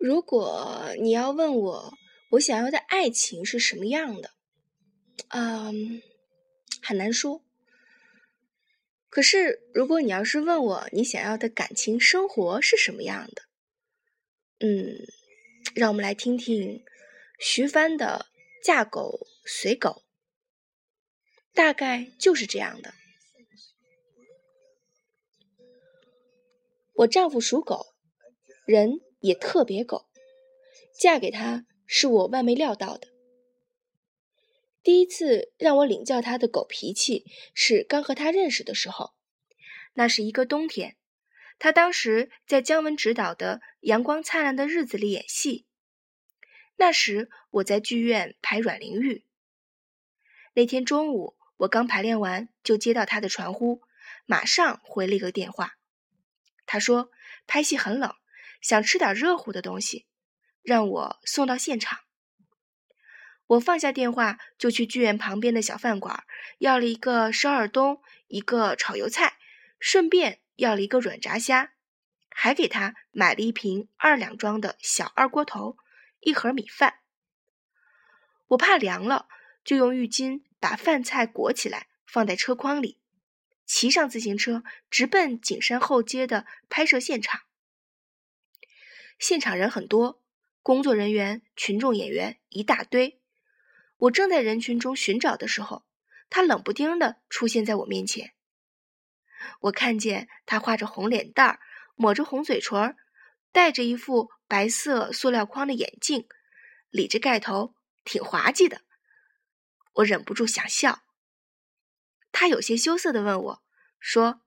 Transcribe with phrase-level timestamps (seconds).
[0.00, 1.92] 如果你要问我，
[2.30, 4.30] 我想要的爱情是什么样的，
[5.28, 6.00] 嗯，
[6.82, 7.44] 很难说。
[9.10, 13.42] 可是，如果你要是问我，你想要的感情生活是什么样的，
[14.60, 15.06] 嗯，
[15.74, 16.82] 让我们来听听
[17.38, 18.26] 徐帆的
[18.64, 19.90] 《嫁狗随狗》，
[21.52, 22.94] 大概就是这样的。
[26.94, 27.94] 我丈夫属狗，
[28.64, 30.08] 人也特别狗，
[30.98, 33.08] 嫁给他是我万没料到的。
[34.82, 39.14] 第一次让我领教他的狗脾气，是刚和他认识的时候。
[39.94, 40.96] 那是一个冬天，
[41.58, 45.66] 他当时在姜文执导的《阳光灿烂的日子》里演戏。
[46.76, 49.26] 那时我在剧院排阮玲玉。
[50.54, 53.82] 那天中午，我刚排练完，就接到他的传呼，
[54.24, 55.76] 马上回了一个电话。
[56.64, 57.10] 他说
[57.46, 58.14] 拍戏很冷，
[58.60, 60.06] 想吃点热乎的东西，
[60.62, 62.00] 让我送到现场。
[63.46, 66.24] 我放下电话，就去剧院旁边的小饭馆，
[66.58, 69.38] 要了一个烧耳冬，一个炒油菜，
[69.80, 71.72] 顺便要了一个软炸虾，
[72.28, 75.76] 还给他买了一瓶二两装的小二锅头，
[76.20, 77.00] 一盒米饭。
[78.48, 79.26] 我怕凉了，
[79.64, 83.00] 就用浴巾把饭菜裹起来，放在车筐里，
[83.66, 87.40] 骑上自行车，直奔景山后街的拍摄现场。
[89.20, 90.22] 现场人很多，
[90.62, 93.20] 工作人员、群众演员一大堆。
[93.98, 95.84] 我正在人群中寻找的时候，
[96.30, 98.32] 他冷不丁的出现在我面前。
[99.60, 101.60] 我看见他画着红脸蛋儿，
[101.96, 102.96] 抹着红嘴唇儿，
[103.52, 106.26] 戴着一副白色塑料框的眼镜，
[106.88, 108.80] 理着盖头，挺滑稽的。
[109.96, 111.02] 我忍不住想笑。
[112.32, 113.62] 他有些羞涩的问我，
[113.98, 114.40] 说：“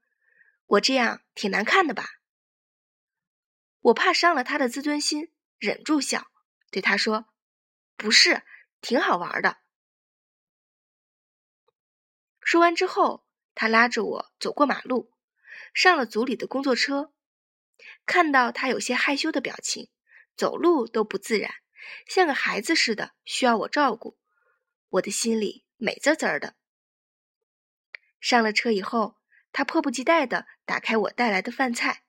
[0.66, 2.10] 我这样挺难看的吧？”
[3.84, 6.28] 我怕伤了他的自尊心，忍住笑，
[6.72, 7.28] 对他说
[7.96, 8.44] ：“不是。”
[8.84, 9.60] 挺好玩的。
[12.42, 15.14] 说完之后，他拉着我走过马路，
[15.74, 17.14] 上了组里的工作车。
[18.06, 19.90] 看到他有些害羞的表情，
[20.36, 21.50] 走路都不自然，
[22.06, 24.20] 像个孩子似的，需要我照顾。
[24.90, 26.58] 我的心里美滋滋的。
[28.20, 29.16] 上了车以后，
[29.54, 32.04] 他迫不及待的打开我带来的饭菜。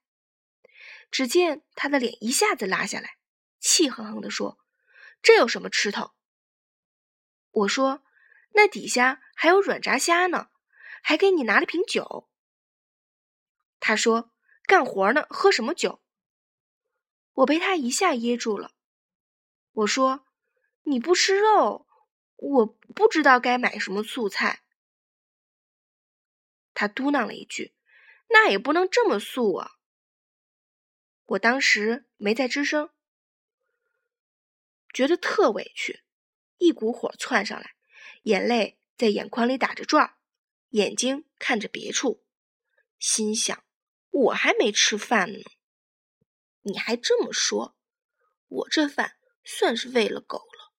[1.15, 3.19] 只见他的脸一下子拉下来，
[3.61, 4.59] 气哼哼的说
[5.23, 6.11] ：“这有什么吃头？”
[7.53, 8.03] 我说
[8.51, 10.49] ：“那底下还有软炸虾呢，
[11.05, 12.29] 还给你拿了瓶酒。”
[13.79, 14.33] 他说
[14.67, 16.03] ：“干活呢，喝什么酒？”
[17.35, 18.73] 我被他一下噎住了。
[19.71, 20.27] 我说
[20.83, 21.87] ：“你不吃肉，
[22.35, 24.65] 我不知道该买什么素菜。”
[26.75, 27.73] 他嘟囔了一句
[28.31, 29.71] ：“那也不能这么素啊。”
[31.27, 32.91] 我当时没再吱声，
[34.93, 36.03] 觉得特委屈。
[36.59, 37.75] 一股火窜上来，
[38.23, 40.17] 眼泪在眼眶里打着转，
[40.71, 42.25] 眼睛看着别处，
[42.99, 43.65] 心想：
[44.11, 45.39] 我还没吃饭呢，
[46.63, 47.77] 你还这么说，
[48.47, 50.73] 我这饭算是喂了狗了。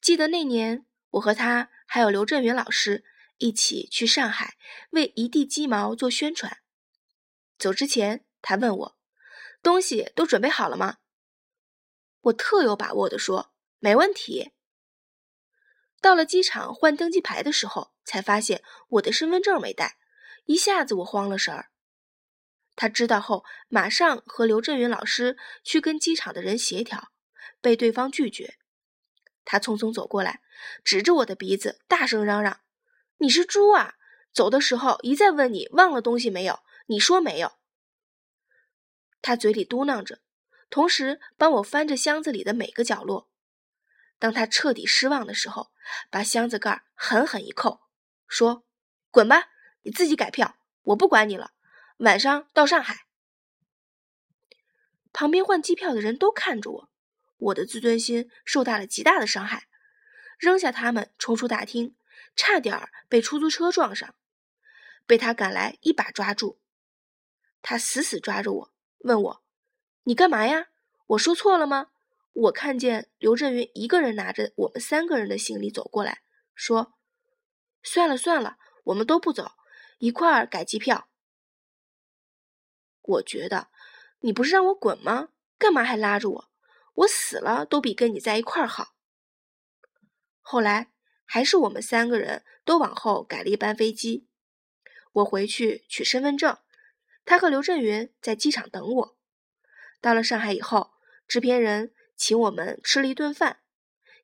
[0.00, 3.04] 记得那年，我和他还有刘震云老师
[3.38, 4.58] 一起去上海
[4.90, 6.60] 为一地鸡毛做宣传，
[7.58, 8.98] 走之前，他问我：
[9.62, 10.98] 东西都准备好了吗？
[12.22, 14.52] 我特有把握的说：“没问题。”
[16.00, 19.96] 到了机场换登机牌的时候，才发现我的身份证没带，
[20.44, 21.70] 一下子我慌了神儿。
[22.76, 27.12] 他知道后，马上和刘振云老师去跟机场的人协调，
[27.60, 28.58] 被对方拒绝。
[29.44, 30.40] 他匆匆走过来，
[30.82, 32.60] 指着我的鼻子，大声嚷嚷
[33.18, 33.94] ：“你是猪啊！
[34.32, 37.52] 走的时候一再问你忘了东西没有，你说没有。”
[39.22, 40.20] 他嘴里嘟囔着。
[40.70, 43.30] 同时帮我翻着箱子里的每个角落。
[44.18, 45.70] 当他彻底失望的时候，
[46.10, 47.82] 把箱子盖狠狠一扣，
[48.26, 48.64] 说
[49.12, 49.50] ：“滚吧，
[49.82, 51.52] 你自己改票，我不管你了。
[51.98, 53.06] 晚上到上海。”
[55.12, 56.90] 旁边换机票的人都看着我，
[57.36, 59.68] 我的自尊心受到了极大的伤害，
[60.38, 61.94] 扔下他们冲出大厅，
[62.34, 64.16] 差点被出租车撞上，
[65.06, 66.60] 被他赶来一把抓住。
[67.66, 69.42] 他死死抓着我，问我。
[70.02, 70.68] 你干嘛呀？
[71.06, 71.88] 我说错了吗？
[72.34, 76.20] 我看见刘振云一个人拿着我们三个人的行李走过来，
[76.54, 76.92] 说
[77.82, 79.52] ：“算了算了，我们都不走，
[79.96, 81.08] 一块儿改机票。”
[83.00, 83.68] 我觉得
[84.20, 85.30] 你不是让我滚吗？
[85.56, 86.50] 干嘛还拉着我？
[86.96, 88.94] 我死了都比跟你在一块儿好。
[90.42, 90.92] 后来
[91.24, 94.28] 还是我们三个人都往后改了一班飞机。
[95.12, 96.58] 我回去取身份证，
[97.24, 99.18] 他和刘振云在机场等我。
[100.00, 100.92] 到了上海以后，
[101.26, 103.60] 制片人请我们吃了一顿饭，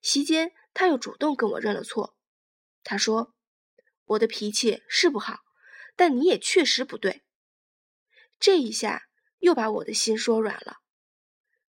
[0.02, 2.16] 席间他又主动跟我认了错。
[2.84, 3.34] 他说
[4.04, 5.40] ：“我的脾气是不好，
[5.96, 7.22] 但你也确实不对。”
[8.38, 9.08] 这一下
[9.38, 10.78] 又把我的心说软了。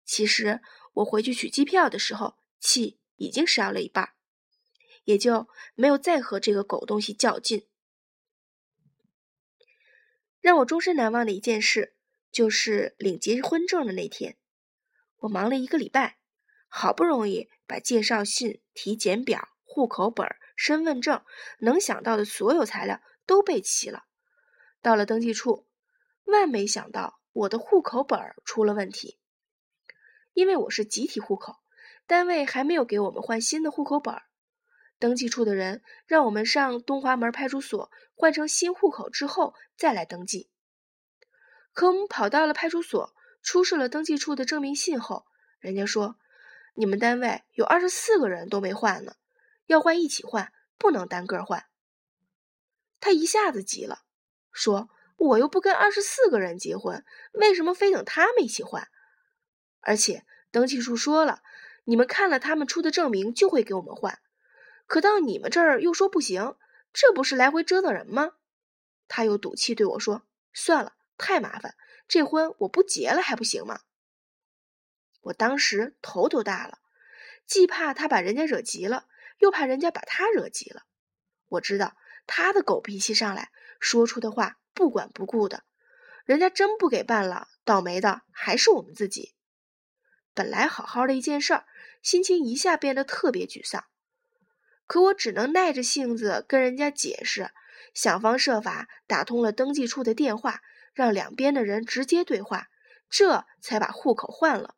[0.04, 0.62] 其实
[0.94, 4.14] 我回去取机票的时候，气已经消了一半，
[5.04, 7.68] 也就没有再和这个狗东西较劲。
[10.46, 11.96] 让我终身难忘的一件事，
[12.32, 14.38] 就是领结婚证的那天。
[15.22, 16.20] 我忙了一个礼拜，
[16.68, 21.24] 好不容易把介绍信、体检表、户口本、身份证
[21.62, 24.04] 能想到的所有材料都备齐了。
[24.84, 25.66] 到了登记处，
[26.26, 29.18] 万没想到我的户口本出了问题。
[30.34, 31.56] 因为我是集体户口，
[32.06, 34.14] 单位还没有给我们换新的户口本。
[34.98, 40.50] 登记处的人让我们上东华门派出所换成新户口之后再来登记。
[41.74, 45.26] 可我们跑到了派出所，出示了登记处的证明信后，
[45.60, 46.16] 人家说
[46.76, 49.16] ：“你们单位有二十四个人都没换呢，
[49.66, 51.66] 要换一起换，不能单个换。”
[53.02, 54.04] 他一下子急了，
[54.54, 57.04] 说：“我又不跟二十四个人结婚，
[57.34, 58.88] 为什么非等他们一起换？
[59.82, 61.44] 而且登记处说了，
[61.84, 64.20] 你们看了他们出的证明就会给我们换。”
[64.88, 66.56] 可到你们这儿又说不行，
[66.94, 68.34] 这不是来回折腾人吗？
[69.08, 70.24] 他又赌气对我说
[70.54, 71.76] ：“算了，太麻烦，
[72.08, 73.82] 这婚我不结了还不行吗？”
[75.22, 76.80] 我当时头都大了，
[77.46, 79.08] 既怕他把人家惹急了，
[79.40, 80.84] 又怕人家把他惹急了。
[81.48, 81.96] 我知道
[82.28, 85.64] 他的狗脾气上来说出的话不管不顾的，
[86.26, 89.34] 人家真不给办了，倒霉的还是我们自己。
[90.34, 91.66] 本来好好的一件事儿，
[92.02, 93.86] 心情一下变得特别沮丧。
[94.88, 97.52] 可我只能耐着性子跟人家解释，
[97.94, 100.62] 想方设法打通了登记处的电话，
[100.94, 102.70] 让两边的人直接对话，
[103.10, 104.76] 这才把户口换了。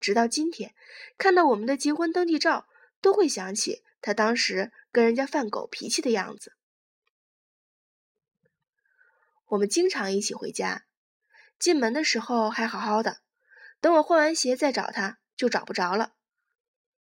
[0.00, 0.74] 直到今天，
[1.18, 2.66] 看到我们的结婚登记照，
[3.00, 6.54] 都会想起他当时跟人家犯狗脾气的样子。
[9.48, 10.86] 我们经常一起回家，
[11.58, 13.18] 进门的时候还好好的，
[13.80, 16.14] 等我换完鞋再找他，就找不着了。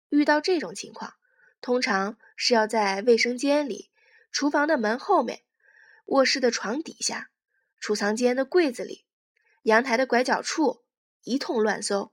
[0.08, 1.14] 遇到这种情况。
[1.62, 3.92] 通常是要在卫生间里、
[4.32, 5.44] 厨房的门后面、
[6.06, 7.30] 卧室的床底下、
[7.78, 9.06] 储藏间的柜子里、
[9.62, 10.84] 阳台的拐角处
[11.22, 12.12] 一通乱搜。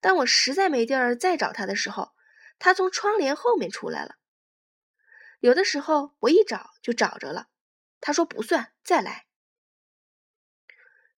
[0.00, 2.12] 当我实在没地儿再找他的时候，
[2.58, 4.16] 他从窗帘后面出来了。
[5.40, 7.48] 有的时候我一找就找着了，
[8.02, 9.24] 他说不算，再来。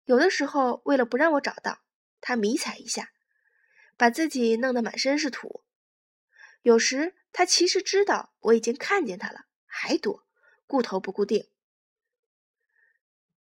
[0.04, 1.80] 有的时候为了不让我找到，
[2.20, 3.10] 他迷彩一下，
[3.96, 5.64] 把自己弄得满身是土。
[6.62, 7.16] 有时。
[7.32, 10.26] 他其实知道我已经看见他了，还躲，
[10.66, 11.48] 顾头不顾腚。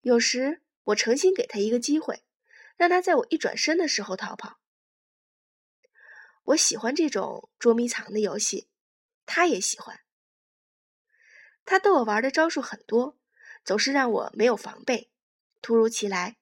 [0.01, 2.23] 有时我诚心给他一个机会，
[2.77, 4.59] 让他在我一转身的时候逃跑。
[6.43, 8.69] 我喜欢这种捉迷藏的游戏，
[9.25, 10.01] 他也喜欢。
[11.65, 13.17] 他逗我玩的招数很多，
[13.65, 15.11] 总是让我没有防备，
[15.61, 16.37] 突如其来，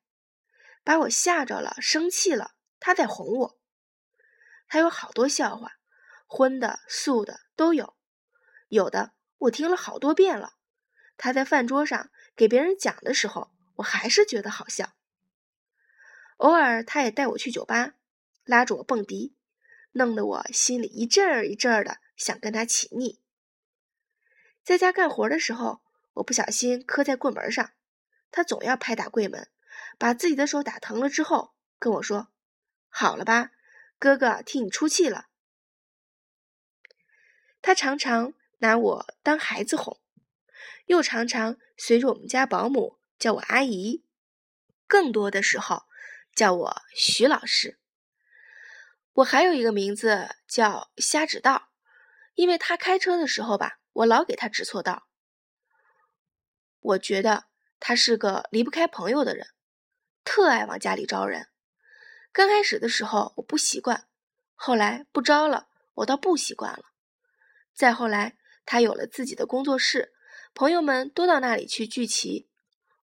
[0.83, 3.59] 把我吓着了，生气了，他在哄我。
[4.67, 5.73] 他有好多笑话。
[6.29, 7.97] 荤的、素的都有，
[8.69, 10.53] 有的我听了好多遍了。
[11.17, 14.93] 他在饭桌上给别人讲的时候，我还是觉得好笑。
[16.37, 17.95] 偶尔他也带我去酒吧，
[18.45, 19.35] 拉着我蹦迪，
[19.93, 23.19] 弄得我心里一阵儿一阵儿的想跟他起腻。
[24.63, 25.81] 在家干活的时候，
[26.13, 27.71] 我不小心磕在柜门上，
[28.29, 29.49] 他总要拍打柜门，
[29.97, 32.27] 把自己的手打疼了之后跟我说
[32.89, 33.49] ：“好了吧，
[33.97, 35.26] 哥哥替你出气了。”
[37.67, 39.99] 他常常拿我当孩子哄，
[40.85, 44.05] 又常常随着我们家保姆叫我阿姨，
[44.87, 45.83] 更多的时候
[46.33, 47.77] 叫我徐老师。
[49.15, 51.67] 我还有一个名字叫瞎指道，
[52.35, 55.09] 因为他开车的时候吧，我老给他指错道。
[56.79, 57.47] 我觉得
[57.81, 59.45] 他是个离不开朋友的人，
[60.23, 61.49] 特爱往家里招人。
[62.31, 64.07] 刚开始的时候我不习惯，
[64.55, 66.85] 后来不招了，我倒不习惯了。
[67.77, 70.11] 再后来，他有了自己的工作室，
[70.55, 72.49] 朋友们都到那里去聚齐，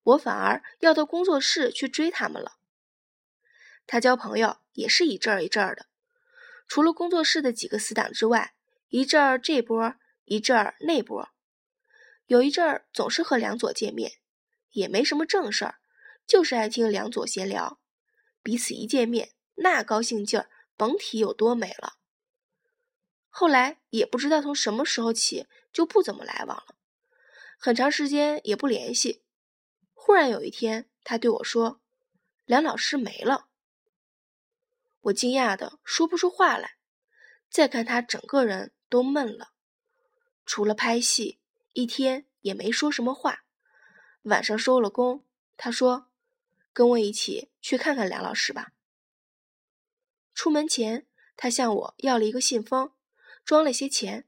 [0.02, 2.56] 我反而要到工作室去追他们了。
[3.86, 5.86] 他交朋友也是一阵儿一阵儿的，
[6.66, 8.54] 除了工作室的几个死党之外，
[8.88, 11.28] 一阵儿这波，一阵儿那波。
[12.26, 14.14] 有一阵儿总是和梁左见面，
[14.72, 15.76] 也没什么正事儿，
[16.26, 17.78] 就是爱听梁左闲聊，
[18.42, 21.98] 彼此一见面，那高兴劲儿，甭提有多美了。
[23.36, 26.76] 后来也不知道从什么时候起就不怎么来往了，
[27.58, 29.24] 很长时间也不联系。
[29.92, 31.80] 忽然有一天，他对我说
[32.46, 33.48] ：“梁老师没了。”
[35.02, 36.76] 我惊讶的说不出话来。
[37.50, 39.50] 再看他整个人都闷了，
[40.46, 41.40] 除了拍戏，
[41.72, 43.46] 一天也没说什么话。
[44.22, 45.24] 晚上收了工，
[45.56, 46.06] 他说
[46.72, 48.70] ：“跟我一起去看看梁老师吧。”
[50.32, 52.92] 出门前，他向我要了一个信封，
[53.44, 54.26] 装了些钱。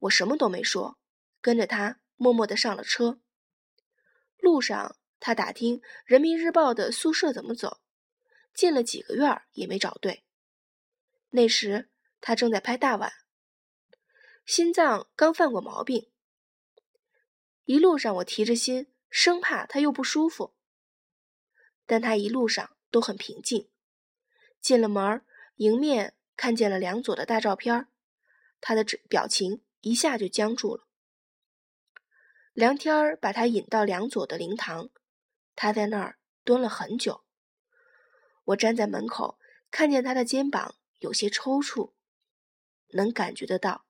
[0.00, 0.98] 我什么都没说，
[1.40, 3.20] 跟着他默默的上了车。
[4.38, 7.80] 路上，他打听《人民日报》的宿舍怎么走，
[8.52, 10.24] 进了几个院也没找对。
[11.30, 11.88] 那时。
[12.24, 13.12] 他正在拍大碗，
[14.46, 16.08] 心脏刚犯过毛病。
[17.64, 20.54] 一路上我提着心，生怕他又不舒服。
[21.84, 23.68] 但他一路上都很平静。
[24.60, 27.88] 进了门迎面看见了梁左的大照片
[28.62, 30.86] 他的表情一下就僵住了。
[32.54, 34.88] 梁天儿把他引到梁左的灵堂，
[35.54, 37.24] 他在那儿蹲了很久。
[38.44, 39.38] 我站在门口，
[39.70, 41.92] 看见他的肩膀有些抽搐。
[42.94, 43.86] 能感觉得到，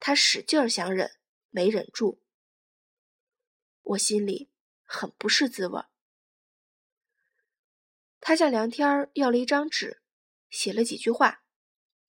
[0.00, 1.18] 他使劲儿想忍，
[1.50, 2.22] 没忍住。
[3.82, 4.50] 我心里
[4.82, 5.82] 很不是滋味。
[8.18, 10.02] 他向梁天儿要了一张纸，
[10.48, 11.44] 写了几句话，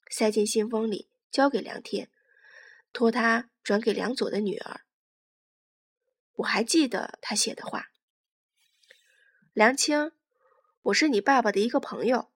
[0.09, 2.09] 塞进信封里，交给梁天，
[2.91, 4.81] 托他转给梁左的女儿。
[6.37, 7.91] 我还记得他写的话
[9.53, 10.13] ：“梁青，
[10.81, 12.31] 我是你爸爸的一个朋友，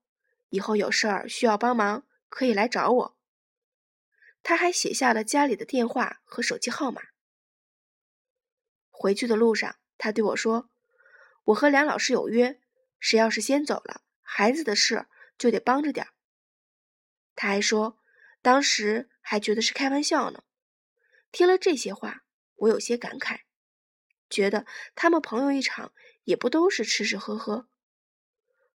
[0.49, 3.17] 以后有事儿需要帮忙，可以来找我。”
[4.43, 7.01] 他还写下了家里的电话和手机号码。
[8.91, 10.69] 回去的路上，他对我说
[11.45, 12.61] ：“我和梁老师有约，
[12.99, 15.07] 谁要是先走了，孩子的事
[15.39, 16.13] 就得帮着点儿。”
[17.33, 17.97] 他还说，
[18.41, 20.43] 当时还觉得是开玩笑呢。
[21.31, 22.23] 听了这些话，
[22.55, 23.41] 我有些感慨，
[24.29, 25.93] 觉得他们朋友一场
[26.23, 27.69] 也不都是吃吃喝喝。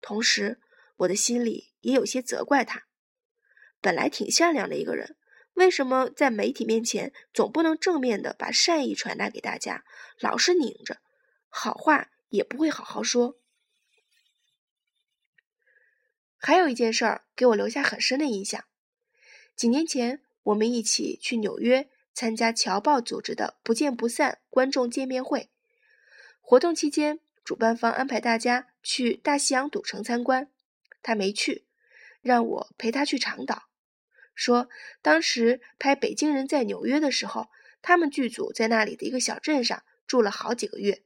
[0.00, 0.60] 同时，
[0.96, 2.86] 我的心里也有些责怪他，
[3.80, 5.16] 本来挺善良的一个人。
[5.54, 9.84] 为什么在媒体面前总不能正面的把善意传达给大家，
[10.18, 11.00] 老是拧着，
[11.48, 13.38] 好话也不会好好说？
[16.38, 18.64] 还有一件事儿给我留下很深的印象。
[19.62, 25.50] 几年前，我们一起去纽约参加侨报组织的“不见不散”观众见面会。
[26.40, 30.50] 活动期间，主办方安排大家去大西洋赌城参观，
[31.00, 31.64] 他没去，
[32.22, 33.68] 让我陪他去长岛。
[34.34, 34.68] 说，
[35.00, 37.46] 当时拍《北京人在纽约》的时候，
[37.80, 41.04] 他们剧组在那里的一个小镇上住了好几个月。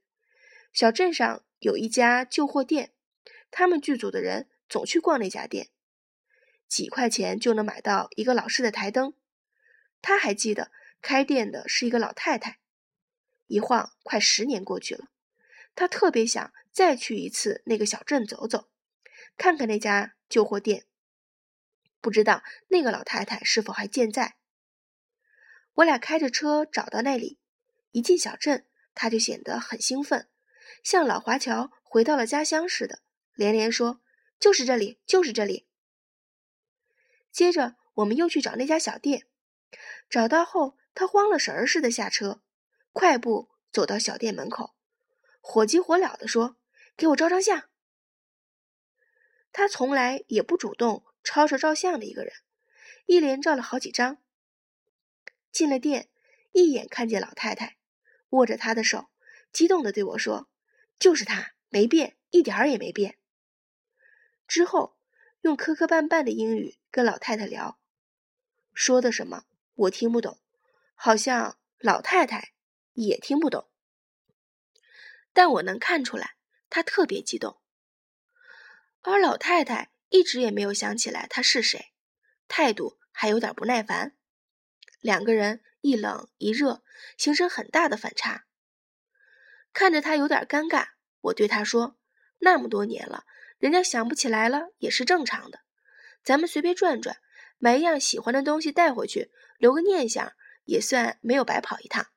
[0.72, 2.92] 小镇上有一家旧货店，
[3.50, 5.68] 他们剧组的人总去逛那家店，
[6.68, 9.14] 几块钱就能买到一个老式的台灯。
[10.02, 10.70] 他还记得
[11.02, 12.58] 开店的是一个老太太。
[13.46, 15.08] 一晃快十年过去了，
[15.74, 18.68] 他特别想再去一次那个小镇走走，
[19.36, 20.86] 看看那家旧货店。
[22.00, 24.36] 不知道那个老太太是否还健在。
[25.74, 27.38] 我俩开着车找到那里，
[27.92, 30.28] 一进小镇，他就显得很兴奋，
[30.82, 33.00] 像老华侨回到了家乡似的，
[33.34, 34.00] 连连说
[34.40, 35.66] ：“就是这里，就是这里。”
[37.36, 39.26] 接着我们又去找那家小店，
[40.08, 42.40] 找到后，他慌了神儿似的下车，
[42.94, 44.74] 快步走到小店门口，
[45.42, 46.56] 火急火燎地说
[46.96, 47.68] ：“给我照张相。”
[49.52, 51.04] 他从来也不主动。
[51.22, 52.32] 吵着照相的一个人，
[53.04, 54.22] 一连照了好几张。
[55.50, 56.08] 进了店，
[56.52, 57.76] 一眼看见老太太，
[58.30, 59.08] 握着他的手，
[59.52, 60.48] 激动的对我说
[61.00, 63.18] ：“就是他，没变，一点儿也没变。”
[64.46, 64.96] 之后，
[65.40, 67.78] 用磕磕绊绊的英语跟老太太聊，
[68.72, 70.40] 说的什么我听不懂，
[70.94, 72.54] 好像老太太
[72.94, 73.68] 也听不懂，
[75.34, 76.36] 但我能看出来，
[76.70, 77.60] 她特别激动，
[79.02, 79.90] 而老太太。
[80.08, 81.92] 一直也没有想起来他是谁，
[82.48, 84.16] 态度还有点不耐烦，
[85.00, 86.82] 两个人一冷一热，
[87.18, 88.46] 形成很大的反差。
[89.74, 91.98] 看着他有点尴尬，我对他说
[92.40, 93.26] ：“那么多年了，
[93.58, 95.65] 人家想不起来了也是正常的。
[96.26, 97.18] 咱们随便转转，
[97.56, 100.32] 买一样喜欢的东西带回去，留个念想，
[100.64, 102.08] 也算没有白跑一趟。”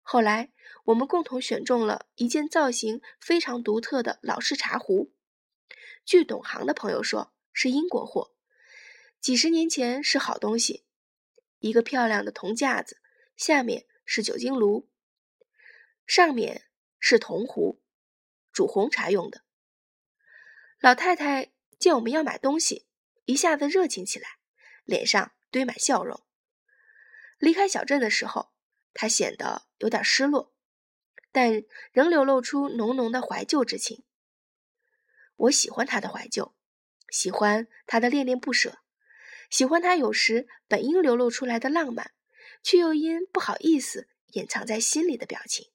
[0.00, 0.50] 后来，
[0.84, 5.12] 我们共同选中了一件造型非常独特的老式茶壶。
[6.06, 8.34] 据懂行的朋友说，是英国货，
[9.20, 10.86] 几十年前是好东西。
[11.58, 13.02] 一个漂亮的铜架子，
[13.36, 14.88] 下面是酒精炉，
[16.06, 16.64] 上面
[16.98, 17.82] 是铜壶，
[18.50, 19.42] 煮红茶用的。
[20.80, 21.51] 老太太
[21.82, 22.86] 见我们要买东西，
[23.24, 24.38] 一下子热情起来，
[24.84, 26.22] 脸上堆满笑容。
[27.38, 28.52] 离开小镇的时候，
[28.94, 30.52] 他显得有点失落，
[31.32, 34.04] 但仍流露出浓浓的怀旧之情。
[35.34, 36.54] 我喜欢他的怀旧，
[37.08, 38.78] 喜欢他的恋恋不舍，
[39.50, 42.12] 喜欢他有时本应流露出来的浪漫，
[42.62, 45.72] 却又因不好意思掩藏在心里的表情。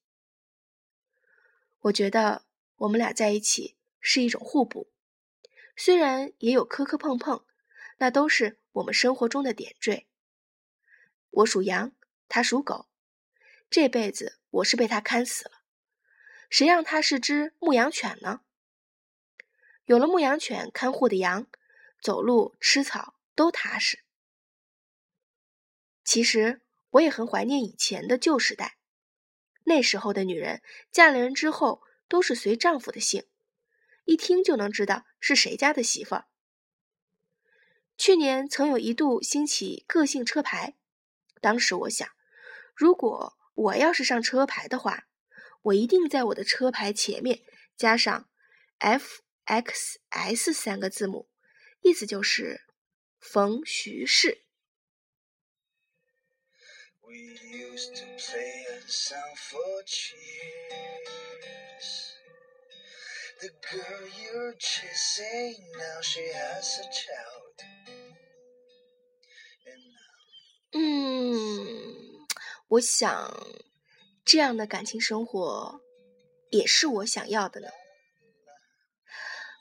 [1.81, 2.45] 我觉得
[2.77, 4.89] 我们俩在一起是一种互补，
[5.79, 7.45] 虽然也有磕磕碰碰，
[7.97, 10.07] 那都是我们生活中的点缀。
[11.29, 11.93] 我属羊，
[12.27, 12.89] 他属狗，
[13.69, 15.61] 这辈子我是被他看死了，
[16.49, 18.41] 谁让他是只牧羊犬呢？
[19.85, 21.47] 有了牧羊犬看护的羊，
[22.01, 24.03] 走路吃草都踏实。
[26.03, 28.77] 其实我也很怀念以前的旧时代，
[29.65, 33.27] 那时候的女人嫁了人之后都是随丈夫的姓，
[34.07, 36.25] 一听就能知道是谁家的媳妇儿。
[37.95, 40.75] 去年曾有一度兴起个性车牌，
[41.41, 42.09] 当时我想，
[42.73, 45.07] 如果我要是上车牌的话，
[45.61, 47.43] 我一定在我的车牌前面
[47.75, 48.27] 加上
[48.79, 49.21] F。
[49.49, 51.29] X S 三个字母，
[51.79, 52.65] 意思就是
[53.17, 54.43] 冯徐氏。
[70.71, 72.25] 嗯，
[72.67, 73.47] 我想
[74.25, 75.81] 这样的感情生活
[76.49, 77.67] 也是我想要的呢。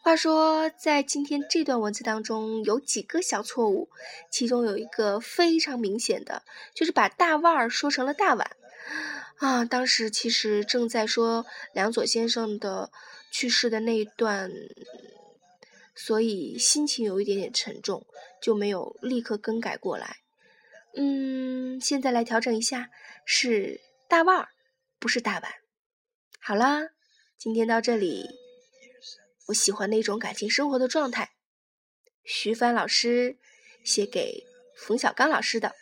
[0.03, 3.91] 话说，在今天这段文字当中有几个小错误，
[4.31, 8.57] 其中有一个非常明显的，就是把大腕儿说成了大碗
[9.39, 9.65] 啊！
[9.65, 12.93] 当时其实正在说梁左先生的
[13.39, 14.51] 去世的那一段，
[15.95, 18.07] 所以心情有一点点沉重，
[18.41, 20.21] 就没有立刻更改过来。
[20.95, 22.89] 嗯，现在来调整一下，
[23.27, 24.49] 是大腕儿，
[24.99, 25.53] 不是大碗。
[26.41, 26.89] 好啦，
[27.37, 28.25] 今天到这里。
[29.49, 31.33] 我喜欢那种感情生活的状态。
[32.25, 33.37] 徐帆老师
[33.85, 34.47] 写给
[34.79, 35.69] 冯小刚老师的《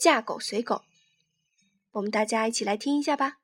[0.00, 0.74] 嫁狗随狗》，
[1.92, 3.38] 我们大家一起来听一下吧。